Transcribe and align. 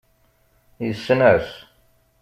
Yessen-as. 0.85 1.49